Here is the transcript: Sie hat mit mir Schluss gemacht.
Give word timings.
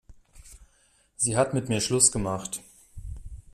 Sie 1.15 1.37
hat 1.37 1.53
mit 1.53 1.69
mir 1.69 1.79
Schluss 1.79 2.11
gemacht. 2.11 2.59